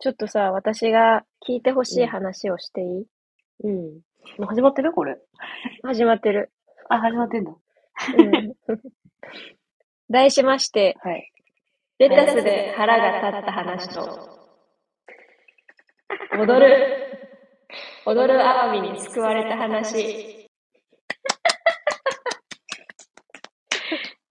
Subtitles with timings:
[0.00, 3.06] ちょっとさ、私が聞いてほしい話をしていい、
[3.64, 3.74] うん。
[4.38, 4.92] もう始まってる？
[4.92, 5.18] これ。
[5.82, 6.52] 始まってる。
[6.88, 7.50] あ、始まってんだ。
[7.50, 8.54] うん、
[10.08, 11.32] 題しまして、はい。
[11.98, 14.38] レタスで腹が立った話と、
[16.38, 17.28] 踊る、
[18.06, 20.48] 踊るアワビに救われた話。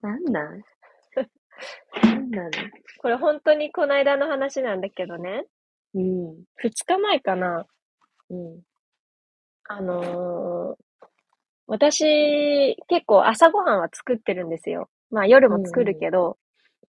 [0.00, 0.62] なんなん？
[2.02, 2.50] なんなの
[3.00, 5.44] これ本当にこの間の話なんだけどね、
[6.00, 6.44] うん。
[6.56, 7.66] 二日前かな、
[8.30, 8.60] うん。
[9.68, 10.88] あのー
[11.70, 14.88] 私、結構朝ごはんは作ってるんですよ。
[15.10, 16.38] まあ夜も作るけど、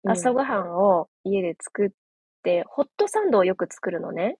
[0.05, 1.89] 朝ごはんを家で作っ
[2.43, 4.37] て、ホットサンドをよく作るのね。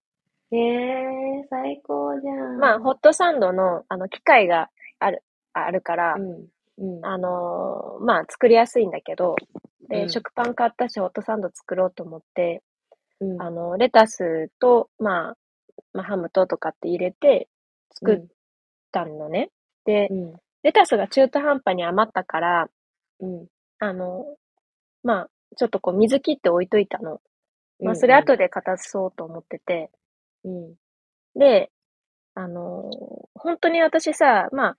[0.52, 2.58] へえー、最高じゃん。
[2.58, 5.24] まあ、ホットサンドの、あの、機械がある、
[5.54, 6.48] あるから、うん。
[6.78, 7.06] うん。
[7.06, 9.36] あのーまあ、作りやすいんだけど、
[9.90, 12.64] で、うん食パン買ったし、ホットサンド作ろうと思って、
[13.22, 13.42] うん。
[13.42, 15.38] あの、レタスと、まあ、
[15.94, 17.48] まあ、ハムととかって入れて
[17.94, 18.26] 作っ
[18.92, 19.50] たのね。
[19.86, 20.34] で、うん。
[20.64, 22.68] レタスが中途半端に余ったから、
[23.20, 23.48] うん。
[23.80, 24.26] あの、
[25.04, 27.22] まあ、ちょっとこう水切って置いといたの。
[27.82, 29.90] まあ、うんそれ後で片そうと思ってて。
[30.44, 30.76] うん。
[31.36, 31.72] で、
[32.36, 34.78] あのー本当に私さ、まあ、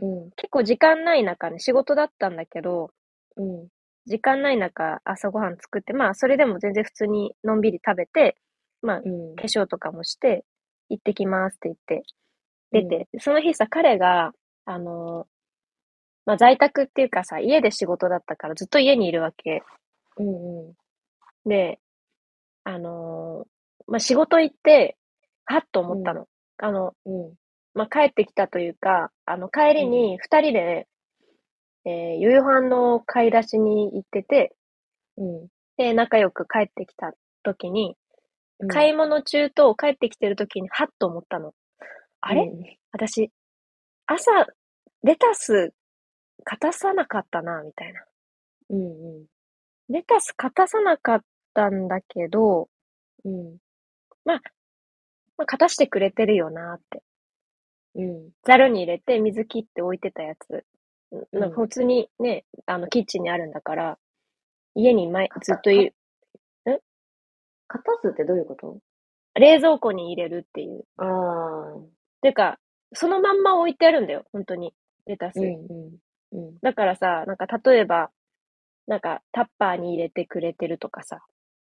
[0.00, 0.30] うん。
[0.36, 2.90] 結構時間ない中ね、仕事だったんだけど、
[3.36, 3.68] うん。
[4.08, 8.36] 時間ない中朝ごはん作って、まあ、それでも全然普通にのんびり食べて、
[8.82, 9.36] まあ、うん。
[9.36, 10.44] 化粧とかもして、
[10.88, 12.02] 行ってきますって言って、
[12.72, 14.32] 出て、その日さ、彼が、
[14.64, 15.26] あのー
[16.26, 19.62] まあ、在宅っていうかさ、家で仕事だったからずっと家にいるわけ。
[20.18, 20.68] うん。
[20.68, 20.72] うん。
[21.48, 21.78] で、
[22.64, 23.48] あのー
[23.86, 24.96] まあ、仕事行って、
[25.46, 26.26] はっと思ったの。
[26.58, 27.34] あの、うん。
[27.74, 30.86] まあ、帰ってきたというか、あの、帰りに二人で、
[31.84, 34.54] えー夕飯の買い出しに行ってて、
[35.16, 35.48] うん。
[35.76, 37.96] で、仲良く帰ってきた時に、
[38.60, 38.68] うん。
[38.68, 41.54] 買い物中と帰ってきてる時に、はっと思ったの。
[42.20, 43.30] あれ、うん私、
[44.06, 44.30] 朝、
[45.02, 45.74] レタス、
[46.44, 48.04] 片さなかったな、みたいな。
[48.70, 49.26] うん。
[49.90, 52.68] レタス片さなかったんだけど、
[53.24, 53.58] うん。
[54.24, 54.40] ま
[55.36, 57.02] あ、片してくれてるよなって。
[57.94, 58.30] うん。
[58.44, 60.64] ザルに入れて水切って置いてたやつ。
[61.12, 63.98] うんなんか普通にね、あの、キッチンにあるんだから、
[64.74, 65.94] 家に前、ずっといる、
[67.68, 68.78] 片すってどういうこと？
[69.36, 70.84] 冷蔵庫に入れるっていう。
[70.98, 71.80] ああ。
[72.22, 72.58] てか、
[72.94, 74.74] そのまんま置いてあるんだよ、本当に。
[75.06, 75.38] レタス。
[75.38, 75.44] うん。
[75.44, 75.98] うん。
[76.32, 76.58] うん。
[76.62, 78.10] だからさ、なんか例えば、
[78.86, 81.20] なんかタッパーに入れてくれてるとかさ、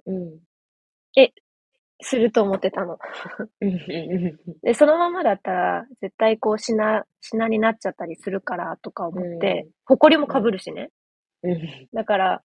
[0.08, 0.40] うん。
[2.04, 2.98] すると思ってたの。
[4.62, 10.90] で、そのままだったら、絶対こう品、品になっちゃったりするからとか思って、埃もかぶるしね。
[11.44, 11.88] うん。
[11.94, 12.42] だから、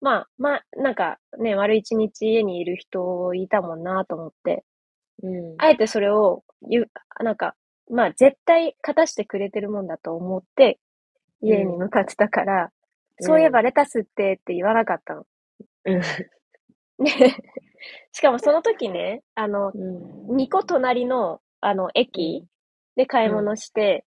[0.00, 4.64] まあ、まあ、なんかね、丸一日家にいる人いたもんなと思って、
[5.22, 5.54] うん。
[5.58, 6.90] あえてそれを言う、
[7.22, 7.54] なんか、
[7.90, 10.78] まあ絶対勝たしてくれてるもんだと思って、
[11.42, 12.68] 家に向かってたから、うん
[13.22, 15.26] そういえばレタスってって言わなかったの。
[15.84, 16.00] うん。
[17.04, 17.36] ね
[18.12, 20.36] しかもその時ね、あの、うん。
[20.36, 22.44] 2個隣の、あの、駅
[22.96, 24.04] で買い物して、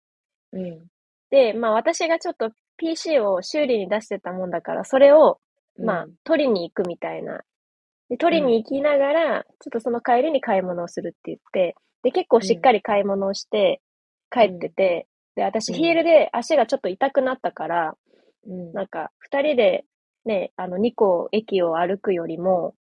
[0.52, 0.86] うん。
[1.30, 5.38] で、まあ私がちょっと PC を修理に出してたもんだから、それを、
[5.78, 7.40] まあ、取りに行くみたいな。
[8.08, 13.82] で、取りに行きながら、ちょっとその帰りに買い物をするって言って、で、結構しっかり買い物をして
[14.30, 17.94] 帰ってて、で、私うんヒールで足がちょっと痛くなったから、
[18.46, 18.72] うん。
[18.72, 19.84] なんか、二人で
[20.24, 22.74] ね、あの、2個駅を歩くよりも、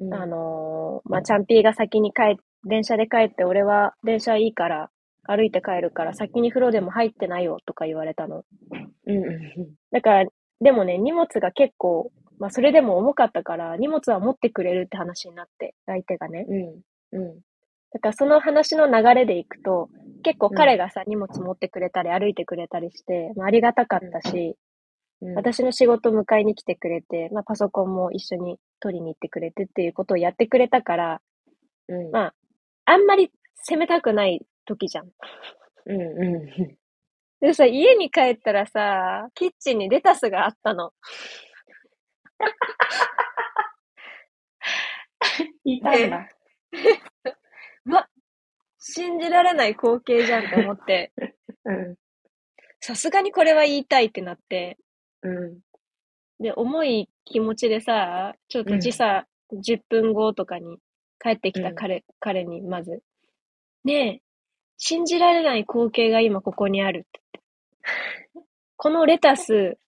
[0.00, 4.90] うん、あのーまあ、チャンピーが先に帰っ、電車で帰って、俺は電車いいから、
[5.28, 8.44] 歩いて帰るから、先に風呂でも入ってないよとか言われたの。
[9.06, 9.16] うん。
[9.16, 9.74] うん。
[9.90, 10.30] だから、
[10.60, 16.46] でもね、荷物が結構、まあ、それでも重かったから、荷物は持ってくれるって話になって、相手がね。
[17.12, 17.20] うん。
[17.20, 17.40] うん。
[17.92, 19.88] だから、その話の流れでいくと、
[20.22, 24.56] 結構彼がさ、荷物持ってくれたり、歩いてくれたりして、まあ、ありがたかったし、
[25.22, 25.34] うん。
[25.34, 31.20] 私の仕事迎えに来てくれて、まあ、パソコンも一緒に取りに行ってくれてっていうことをやってくれたから、
[31.88, 32.10] うん。
[32.10, 32.34] まあ、
[32.86, 33.30] あんまり
[33.62, 35.08] 責めたくない時じゃん。
[35.86, 36.00] うん。
[36.00, 36.46] うん。
[37.40, 40.92] でさ、家に帰ったらさ、キッチンにレタスがあったの。
[45.64, 46.28] いたんだ。
[47.86, 48.08] うわ、
[48.78, 51.12] 信じられない光景じゃんって思って、
[51.64, 51.96] うん。
[52.80, 54.78] さすがにこれは言いたいってなって、
[55.22, 55.60] うん。
[56.40, 60.78] で、重い気持ちでさ、ちょっと時差10分後とかに
[61.22, 63.02] 帰ってきた彼、彼にまず、
[63.84, 64.22] ねえ、
[64.78, 67.20] 信じられない光景が今ここにあるって
[68.34, 68.48] 言って。
[68.76, 69.78] このレタス、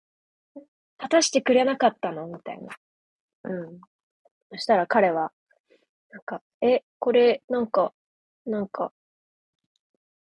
[0.97, 2.27] 果たしてくれなかったの？
[2.27, 2.75] みたいな。
[3.45, 3.81] うん。
[4.51, 5.33] そしたら彼は、
[6.11, 7.93] なんか、え、これ、なんか、
[8.47, 8.93] なんか、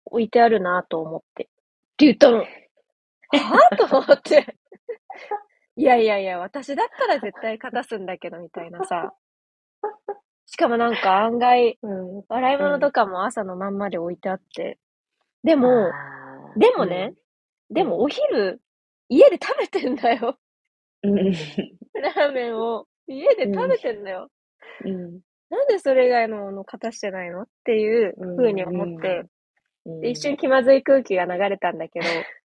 [0.06, 1.44] 置いてあるなと思って。
[1.44, 1.46] っ
[1.96, 2.38] て言ったの。
[2.40, 3.76] はぁ？
[3.76, 4.56] と思って。
[5.76, 9.12] いやいやいや、私だったら絶対勝たすんだけど、みたいなさ。
[10.46, 12.24] しかもなんか案外、うん。
[12.28, 14.78] 洗い物とかも朝のまんまで置いてあって。
[15.42, 15.90] でも、
[16.56, 17.14] でもね、
[17.70, 18.60] でもお昼、
[19.08, 20.38] 家で食べてんだよ。
[21.02, 21.18] うん。
[21.18, 21.32] うん。
[22.00, 22.86] ラーメンを。
[23.06, 24.30] 家で食べてんだよ。
[24.84, 25.20] うん。
[25.50, 29.24] なんでそれ以外のもの勝たしてないのっていう風に思って、
[29.84, 32.06] うん、で、一瞬気まずい空気が流れたんだけど、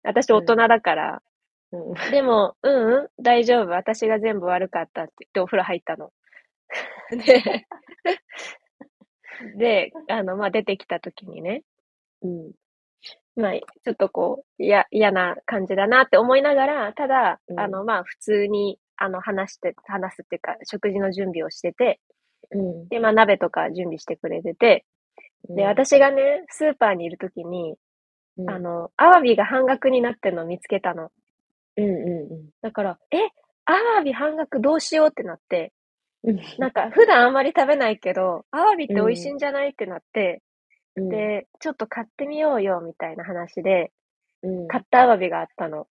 [0.04, 1.22] 私大人だから、
[1.72, 2.12] うん。
[2.12, 6.12] でも、うんうん、大丈夫、私が全部悪かったって言ってお風呂入ったの。
[7.12, 7.66] で、
[9.58, 11.64] で、あの、まあ、出てきた時にね、
[12.24, 12.52] うん。
[13.36, 22.00] まあ、ちょっとこう、いや、嫌な感じだなって思いながら、ただ、うんあの、まあ、普通に、あの、話して、話すっていうか、食事の準備をしてて、
[22.52, 22.88] うん。
[22.90, 24.86] で、まあ、鍋とか準備してくれてて、
[25.50, 27.76] で、私がね、スーパーにいる時に、
[28.38, 31.10] うん、あの、アワビが半額になってるのを見つけたの。
[31.78, 31.90] うんう
[32.36, 33.18] んだから、え、
[33.66, 35.74] アワビ半額どうしようってなって、
[36.24, 36.40] うん。
[36.60, 40.42] なんか普段あんまり食べないけど、アワビって美味しいんじゃないってなって、
[40.96, 43.92] うん、で、ちょっと買ってみようよみたいな話で、
[44.44, 45.88] うん、買ったアワビがあったの。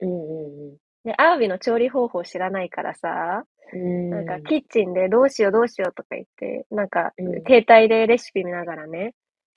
[0.00, 4.10] うんうんで、アワビの調理方法知らないからさ、うん。
[4.10, 9.14] なんかキッチンでどうしようどうしようとか言って、なんかうん携帯でレシピ見ながらね、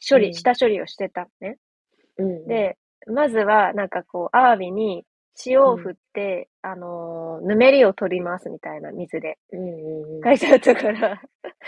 [0.08, 1.58] 処理、うん下処理をしてたのね。
[2.18, 2.78] うん、で、
[3.08, 5.06] まずは、なんかこう、アワビに
[5.46, 9.38] 塩を振って、あのーぬめりを取りますみたいな水で。
[9.52, 11.22] うんうんうん、書いてあったから、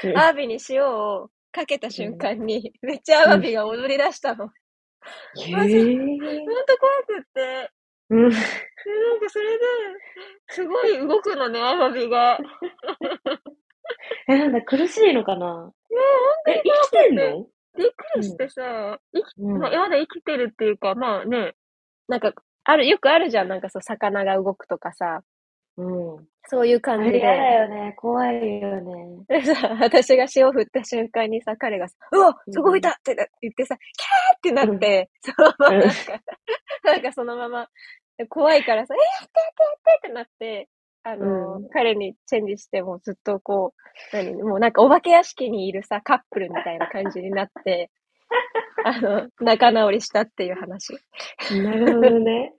[0.03, 0.17] うん。
[0.17, 4.45] アワビに塩をかけた瞬間に、めっちゃアワビが踊り出したの。
[4.45, 5.79] へマジえ。
[5.79, 6.19] ほん
[6.65, 7.71] と怖くって、
[8.09, 8.29] うん。
[8.29, 9.63] でなんかそれで、
[10.49, 12.39] すごい動くのね、アワビが。
[14.29, 15.71] え、なんだ、苦しいのかな？
[16.47, 17.47] え、生きてんの？
[17.77, 19.59] びっくりしてさ、生きうん。
[19.59, 21.55] まあ、まだ生きてるっていうか、まあね、
[22.07, 22.33] なんか、
[22.69, 25.21] ある、よくあるじゃん、なんかそう、魚が動くとかさ、
[25.77, 26.27] うん。
[26.49, 27.11] そういうあ感じで。
[27.11, 27.93] れ嫌だよね。
[27.97, 29.25] 怖いよね。
[29.29, 35.95] でさ、私が塩振った瞬間にさ、彼がさ、うわそこいたってな言ってさ、キャーってなって、そのままなんか、
[36.83, 37.69] なんかそのまま、
[38.29, 40.69] 怖いからさ、えやってやってやってってなって、
[41.03, 43.73] あの、うん彼にチェンジしてもずっとこ
[44.13, 47.91] う、何、もうなんかお化け屋敷にいるさ、カップルみたいな感じになって、
[48.85, 50.93] あの、仲直りしたっていう話。
[51.63, 52.53] なるほどね。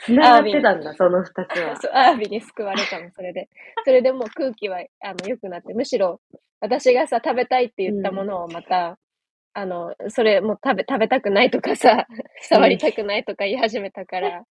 [0.00, 1.76] 繋がってたんだ、 その二つは。
[1.76, 3.48] そう、アワビに救われたの、それで。
[3.84, 6.20] それでもう空気は、あの、良くなって、むしろ、
[6.60, 8.98] 私がさ、食べたいって言ったものをまた、
[9.54, 12.06] あの、それもう食べ、食べたくないとかさ、
[12.42, 14.44] 触りたくないとか言い始めたから、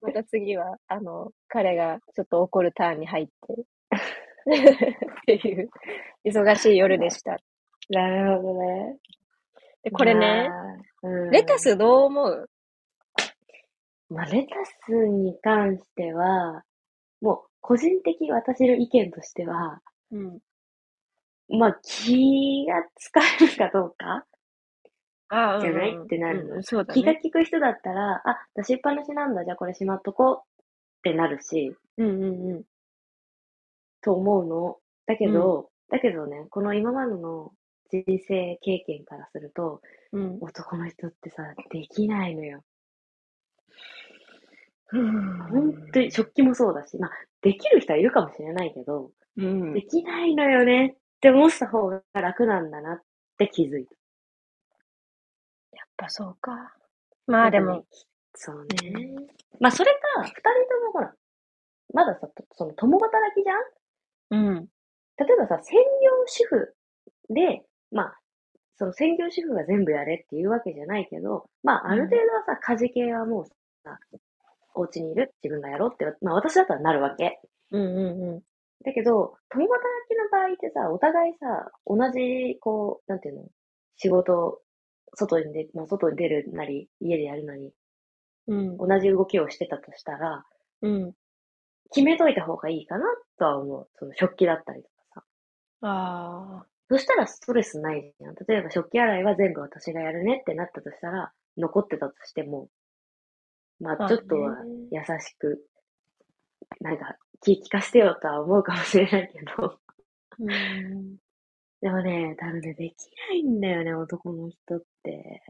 [0.00, 3.32] また次は、あの、彼がちょっと怒るターンに入って、
[5.22, 5.70] っていう、
[6.24, 7.38] 忙しい夜でした。
[7.90, 8.96] なるほどね。
[9.82, 10.48] で、これね、
[11.02, 12.50] まあ、うん、レタスどう思う？
[14.10, 14.54] まあ、レタ
[14.86, 16.62] スに関しては、
[17.20, 19.80] もう、個人的私の意見としては、
[20.10, 20.38] うん。
[21.48, 24.24] まあ、気が使えるかどうか？
[25.28, 25.96] あじゃない？
[25.96, 26.56] ってなるの。
[26.56, 27.20] うん、そうだ気がね。
[27.24, 30.36] 利く人だったら、あ、出しっぱなしなんだ、じゃあこれしまっとこう。
[30.38, 32.22] ってなるし、うんうん
[32.52, 32.62] うん。
[34.02, 34.76] と思うの。
[35.06, 37.52] だけど、だけどね、この今までの
[37.92, 39.80] 人生経験からすると、
[40.12, 40.38] うん。
[40.40, 42.62] 男の人ってさ、できないのよ。
[44.92, 53.02] うん本当に食器もそうだし、まあ、できる人はいるかもしれないけど、うんできないのよねって思った方が楽なんだなっ
[53.38, 53.94] て気づいた。
[55.72, 56.74] やっぱそうか。
[57.26, 57.86] まあでも
[58.34, 59.14] そうね。
[59.60, 61.14] まあ、それか、二人ともほら、
[61.94, 64.48] まださ、とその共働きじゃん？
[64.48, 64.68] うん。
[65.16, 66.74] 例えばさ、専業主婦
[67.30, 68.18] で、まあ、
[68.76, 73.46] その専業主婦が全部やれっていうわけじゃないけど、まあ、ある程度はさ、家事系はもう
[73.84, 73.98] さ、
[74.74, 77.40] お家にいる自分がやろうって、まあ私だったらなるわけ。
[77.70, 78.40] うんうんうん。
[78.84, 83.44] だけど、共働きの場合ってさ、お互いさ、同じ、こう、なんていうの、
[83.96, 84.60] 仕事、
[85.14, 87.72] 外に出、まあ、外に出るなり、家でやるなり、
[88.48, 88.76] うん。
[88.78, 90.44] 同じ動きをしてたとしたら、
[90.80, 91.12] うん。
[91.90, 93.04] 決めといた方がいいかな
[93.38, 93.88] とは思う。
[93.98, 95.24] その食器だったりとかさ。
[95.82, 96.71] ああ。
[96.92, 98.34] そしたらストレスないじゃん。
[98.46, 102.68] 例えば食器洗いは全部私がやるねってなったとしたら、残ってたとしても、
[103.80, 105.64] まあまあちょっとはね優しく、
[106.82, 109.78] なんか気利かしてよとは思うかもしれないけど。
[110.38, 111.16] うん。
[111.80, 112.94] でもね、多分ね、でき
[113.30, 115.42] ないんだよね、男の人って。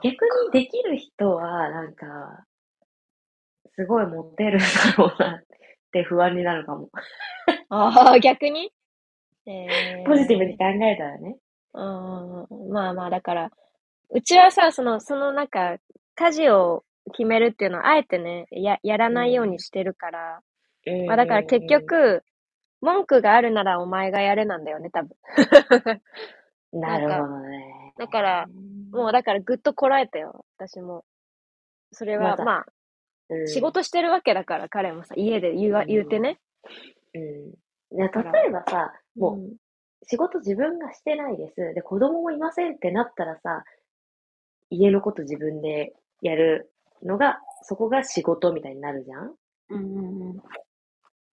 [0.00, 2.46] 逆にできる人は、なんか、
[3.74, 5.42] すごいモテるんだろうなっ
[5.90, 6.88] て不安になるかも。
[7.68, 8.72] ああ、逆に？
[9.46, 11.36] えー、ポジティブに考えたらね。
[11.74, 12.72] うん。
[12.72, 13.50] まあまあ、だから、
[14.10, 15.78] うちはさ、その、そのなんか、
[16.14, 20.40] 家事を決めるっていうのは、あえてね、や、やらないようにしてるから、
[21.06, 22.22] まあだから結局、
[22.80, 25.10] 文句があるならお前がやれなんだよね、多分。
[26.72, 27.94] うん、なるほどね。
[27.98, 28.46] だから、
[28.90, 31.04] もうだからぐっとこらえたよ、私も。
[31.92, 32.66] それは、またまあ、
[33.30, 36.38] うん、仕事してるわけだから、彼もさ、家で言う言うてね。
[37.14, 37.18] う
[37.94, 37.98] ん。
[37.98, 39.56] ねから例えばさ、もう、ん
[40.04, 41.74] 仕事自分がしてないです。
[41.74, 43.62] で、子供もいませんってなったらさ、
[44.68, 46.72] 家のこと自分でやる
[47.04, 49.34] のが、そこが仕事みたいになるじゃん？
[49.70, 50.42] うんうんうん。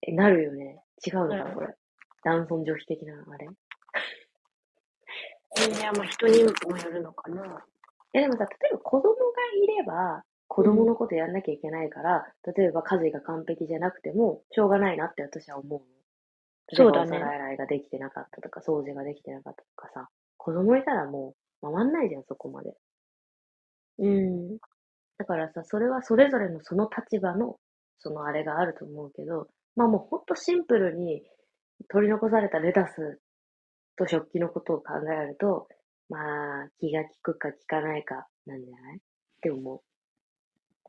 [0.04, 0.84] え、なるよね。
[1.06, 1.76] 違うのかこれ。
[2.24, 3.48] 男尊女卑的な、あれ。
[5.78, 7.66] いや、まあ人にもよるのかな。
[8.14, 9.18] え、でもさ、例えば子供が
[9.64, 15.86] いれば、子供のことやんなきゃいけないから、例えば家事が完璧じゃなくても、しょうがないなって私は思うの。
[16.74, 22.74] そうだねお皿洗いができてなかったとか、掃除ができてなかったとかさ、子供いたらもう回んないじゃん、そこまで。
[23.98, 24.58] うん。
[25.18, 27.58] だからさ、それはそれぞれのその立場の、
[27.98, 31.24] そのあれがあると思うけど、まあもうほんとシンプルに
[31.90, 33.20] 取り残されたレタス
[33.98, 35.68] と食器のことを考えると、
[36.10, 38.98] まあ気が利くか利かないかなんじゃない？
[38.98, 39.00] っ
[39.42, 39.82] て思う。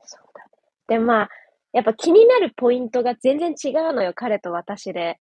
[0.05, 0.51] そうだね。
[0.89, 1.29] で、まあ、
[1.73, 5.19] やっぱ気になるポイントが全然違うのよ、彼と私で。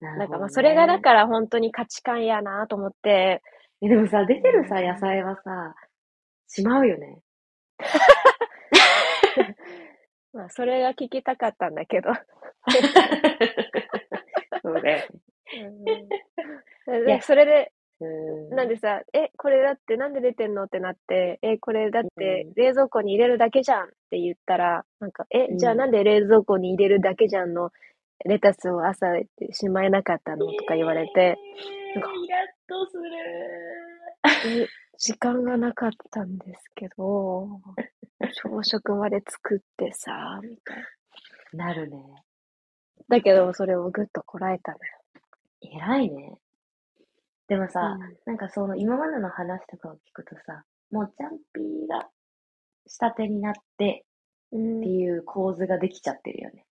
[0.00, 3.42] ななんかまあ、それがだから本当に価値観やなと思って、
[3.82, 5.74] えでもさ、出てるさ、野菜はさ、
[6.46, 7.20] しまうよね。
[10.32, 12.10] まあ、それが聞きたかったんだけど。
[14.62, 15.08] そうだよ
[17.22, 18.56] それで、うん。
[18.56, 22.54] なんでさ、え、これだってなんで出てんのってなって、え、これだってうん。
[22.54, 25.78] 冷蔵庫に入れるだけじゃんって言ったら、なんか、え、じゃあうん。
[25.78, 27.70] なんで冷蔵庫に入れるだけじゃんの
[28.24, 29.06] レタスを朝
[29.52, 31.36] しまえなかったのとか言われて、
[31.94, 34.62] なんかイラッとする。
[34.62, 37.60] え時間がなかったんですけど、
[38.42, 40.76] 朝食まで作ってさ、みたい
[41.52, 41.66] な。
[41.66, 41.96] なるね。
[43.08, 44.98] だけど、それをぐっとこらえたのよ。
[45.60, 46.38] 偉いね。
[47.46, 52.08] でもさ、うんなんかその今までの話とかを聞くとさ、もうチャンピーが
[52.86, 54.04] 下手になって
[54.52, 56.66] うんっていう構図ができちゃってるよね。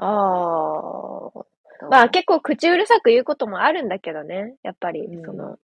[0.00, 1.46] ああ。
[1.90, 4.56] まあ結構口うるさく言うこともあるんだけどね。
[4.62, 5.58] やっぱりう、んその、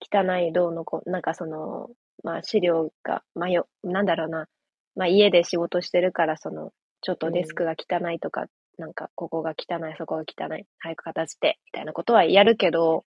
[0.00, 1.90] 汚いどうのこう、なんかその、
[2.22, 4.46] まあ資料が、まあよ、なんだろうな。
[4.94, 8.46] まあ家で仕事してるから、その、ちょっとデスクが汚いとか、
[8.78, 13.04] なんかここが汚い、そこが汚い、早く片付け、みたいなことはやるけど、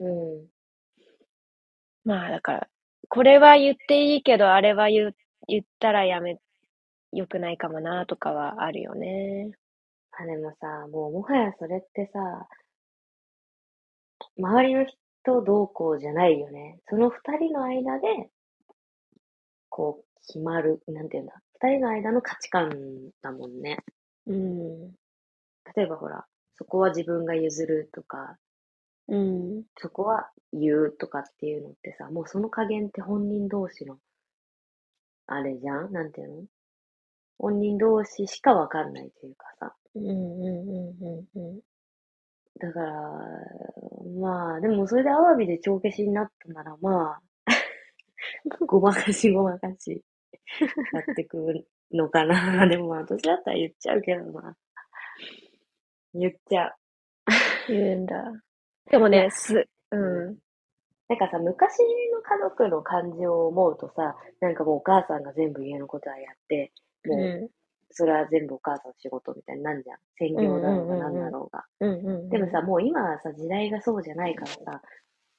[0.00, 0.46] うん。
[2.04, 2.68] まあだから、
[3.08, 5.16] これは言っていいけど、あれは言う、
[5.48, 6.38] 言ったらやめ、
[7.12, 9.52] 良くないかもな、とかはあるよね。
[10.18, 12.46] あ、でもさ、もうもはやそれってさ、
[14.38, 16.80] 周りの人どうこうじゃないよね。
[16.88, 18.30] その二人の間で、
[19.68, 21.34] こう、決まる、なんていうんだ。
[21.60, 22.70] 二人の間の価値観
[23.22, 23.78] だもんね。
[24.26, 24.90] うん。
[25.76, 28.36] 例えばほら、そこは自分が譲るとか、
[29.08, 29.64] うん。
[29.76, 33.98] そこは言うとかっていうのってさ、もうその加減って本人同士の、
[35.26, 35.92] あれじゃん？
[35.92, 36.42] なんていうの？
[37.38, 39.74] 本人同士しかわかんないというかさ。
[39.94, 41.60] うんうんうんうんうん。
[42.58, 42.92] だから、
[44.20, 47.20] まあ、でもそれでアワビで帳消しになったならまあ、
[48.66, 50.02] ごまかしごまかし、
[50.92, 52.66] やってくのかな。
[52.68, 54.56] でもまあ、私だったら言っちゃうけどな。
[56.14, 56.74] 言っちゃう。
[57.68, 58.32] 言うんだ。
[58.90, 60.38] でもね、す、うん。
[61.08, 61.78] なんかさ、昔
[62.12, 66.72] の家族の感じを思うとさ、なんかもうお母さんが全部家のことはやって、
[67.06, 67.50] もう、う
[67.96, 69.98] それは全部お母さんの仕事みたいになんじゃん。
[70.18, 71.64] 専業だろうがなんだろうが。
[72.28, 74.82] でもさ、もう今はさ、時代がそうじゃないからさ、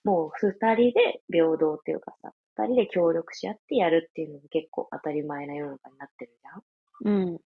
[0.03, 7.39] もう二人で平等っていうかさ、二人で協力し合ってやるっていうのが結構当たり前な世の中になってるじゃんうん。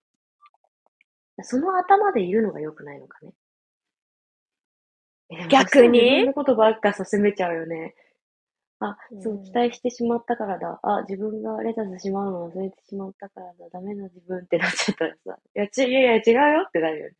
[1.42, 3.32] その頭でいるのが良くないのかね。
[5.48, 6.00] 逆に？
[6.00, 7.94] 自分のことばっかさ、責めちゃうよね。
[8.80, 10.78] あ、そうう、ん期待してしまったからだ。
[10.82, 13.52] あ、自分がレタスしまうの忘れてしまったからだ。
[13.72, 17.14] ダメな自分ってなっちゃったらさ、いや、ち、いやいや、違うよってなるよね。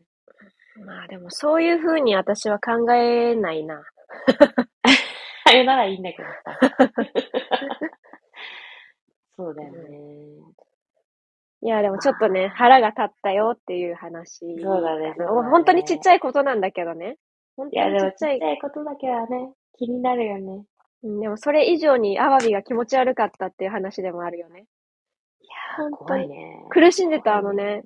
[0.84, 3.82] まあでもそういうふうに私は考えないな。
[5.44, 6.58] あれならいいんだけどさ。
[9.36, 9.78] そうだよね。
[11.62, 14.40] いやでもちょっとね、腹が立ったよっていう話。
[14.62, 17.16] そうだね本当にちっちゃいことなんだけどね。
[17.56, 18.54] 本当にちっちゃちっちゃい。
[18.56, 20.64] いことだけはね、気になるよね。
[21.02, 24.66] うんでもそれ以上にアワビが気持ち悪かったっていう話でもあるよね。
[25.40, 26.64] いやー、本当に怖いね。
[26.68, 27.82] 苦しんでたあのね、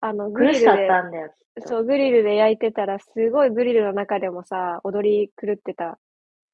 [0.00, 1.34] あの、グリル苦しかっで、たんだよ。
[1.66, 5.98] そう、グリルで焼いてたら、すごいグリルの中でもさ、踊り狂ってた。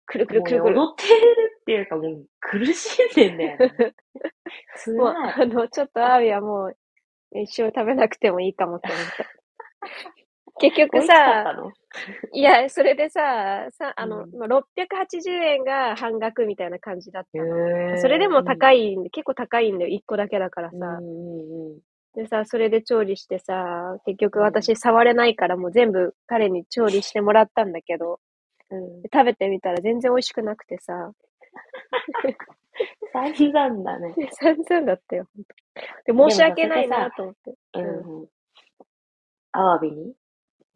[0.06, 0.76] くるくるくるくる。
[0.76, 3.72] もうね踊ってるっていうか、もう苦しんでんだよね。
[4.74, 5.16] 辛 もう、い。
[5.16, 6.76] あの、ちょっとアワビはもう、
[7.32, 9.34] 一生食べなくてもいいかもって思った。
[10.60, 11.44] 結局さ、
[12.32, 17.48] いや、それでさ、さ、あの、うんまあ680円が半額みたいな感じだったの。
[17.94, 18.92] へそれでも高い。
[18.92, 19.90] いんで、結構高いんだよ。
[19.90, 20.86] 1個だけだからうんさ。
[20.98, 21.80] うんうん。
[22.14, 28.20] でさ、それで調理してさ、結局私触れないからもう全部彼に調理してもらったんだけど、
[28.70, 29.02] うん。
[29.02, 31.12] で食べてみたら全然美味しくなくてさ、
[33.12, 34.14] 散々だね。
[34.32, 35.26] 散々だったよ。
[36.06, 37.54] で、申し訳ないなと思って。
[37.74, 38.28] ううんん。
[39.52, 40.14] アワビに？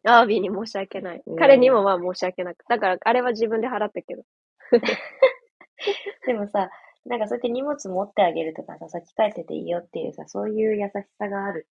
[0.05, 1.23] アワビに申し訳ない。
[1.25, 2.65] うん彼にもまあ申し訳なく。
[2.67, 4.23] だから、あれは自分で払ったけど。
[6.25, 6.69] でもさ、
[7.05, 11.67] なんかそうやって荷物持ってあげるとかさ、先帰ってていいよっていうさ、そういう優しさがある。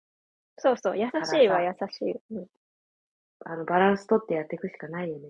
[0.57, 2.17] そうそう、優しいわ、優しい。
[2.31, 2.47] うん、
[3.45, 5.29] あの、バランス取ってやっていくしかないよね。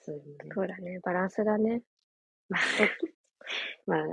[0.00, 0.50] そういうのね。
[0.52, 1.82] そうだね、バランスだね。
[3.86, 4.04] まあ、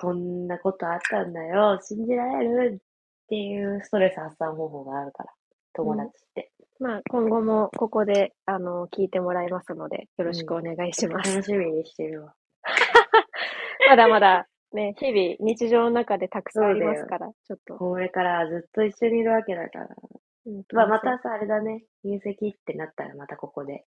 [0.00, 5.32] こんなことあったんだよ、信じられるっていうストレス発散方法があるから、
[5.72, 6.51] 友達って。
[6.82, 11.32] まあ、今後もここで、あの、聞いてもらいますので、よろしくお願いします。
[11.32, 12.34] 楽しみにしてるわ。
[13.88, 17.76] まだまだ、ね、日々、日常の中でたくさんありますから、ちょっと。
[17.76, 19.88] これからずっと一緒にいるわけだから。
[20.46, 23.84] うんまあ、またさ、あれだね、入籍ってなったらまたここで。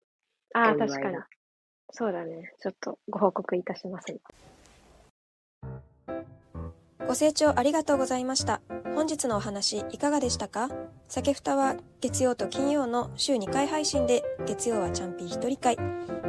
[0.53, 1.17] ああ、確かに。
[1.91, 2.53] そうだね。
[2.59, 4.19] ちょっとご報告いたします。
[7.07, 8.61] ご清聴ありがとうございました。
[8.95, 10.69] 本日のお話いかがでしたか？
[11.07, 15.77] 酒ふたは月曜と金曜の週2回配信で、月曜はチャンピー1人会、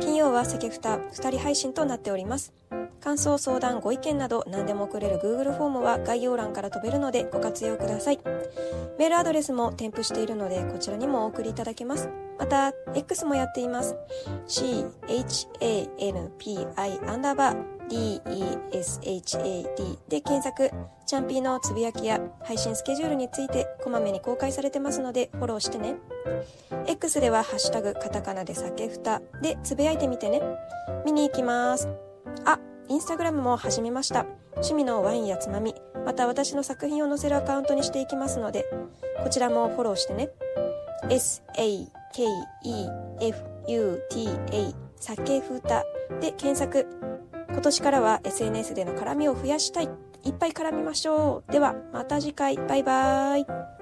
[0.01, 2.53] 金曜は酒ふた2人配信となっております。
[3.01, 8.21] 感想、相談、ご意見など何でも送れる Google フォームは概要欄から飛べるのでご活用ください。
[8.99, 12.09] メールアドレスも添付しているのでこちらにもお送りいただけます。
[12.39, 13.97] また、X もやっています。
[14.49, 15.49] CHANPI
[17.11, 20.71] アンダーバー DESHAD で検索、
[21.05, 25.97] チャンピーのつぶやきや配信スケジュールについてこまめに公開されてますのでフォローしてね。
[26.87, 30.41] X ではハッシュタグカタカナで酒ふたでつぶやいてみてね。
[31.05, 31.87] 見に行きます。
[32.47, 34.25] あ、インスタグラムも始めました。
[34.53, 35.75] 趣味のワインやつまみ、
[36.07, 38.65] また私の作品を載せるアカウントにしていきますので、
[39.23, 40.31] こちらもフォローしてね。
[41.11, 41.91] S-A-K-E-F-U-T-A
[44.97, 45.85] 酒ふた
[46.21, 47.02] で検索。
[47.53, 49.89] 今年からは SNS での絡みを増やしたい。
[50.25, 51.53] いっぱい絡みましょう。
[51.53, 52.57] では、また次回。
[52.57, 53.82] バイバーイ。